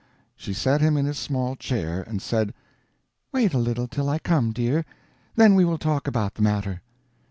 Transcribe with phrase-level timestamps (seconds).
[0.35, 2.55] She set him in his small chair, and said,
[3.31, 4.83] "Wait a little till I come, dear;
[5.35, 6.81] then we will talk about the matter."